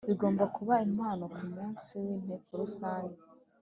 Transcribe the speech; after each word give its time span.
Bigomba 0.09 0.43
kuba 0.55 0.73
impamo 0.87 1.25
kumunsi 1.35 1.91
w 2.05 2.07
Inteko 2.15 2.49
Rusange 2.61 3.19